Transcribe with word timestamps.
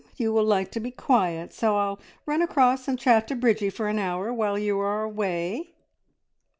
You 0.17 0.33
will 0.33 0.43
like 0.45 0.71
to 0.71 0.79
be 0.79 0.89
quiet, 0.89 1.53
so 1.53 1.77
I'll 1.77 1.99
run 2.25 2.41
across 2.41 2.87
and 2.87 2.97
chat 2.97 3.27
to 3.27 3.35
Bridgie 3.35 3.69
for 3.69 3.87
an 3.87 3.99
hour, 3.99 4.33
while 4.33 4.57
you 4.57 4.79
are 4.79 5.03
away!" 5.03 5.75